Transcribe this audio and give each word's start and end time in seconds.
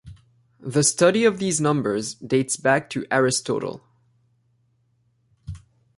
The 0.65 0.81
study 0.81 1.25
of 1.25 1.37
these 1.37 1.61
numbers 1.61 2.15
dates 2.15 2.57
back 2.57 2.89
to 2.89 3.05
Aristotle. 3.11 3.83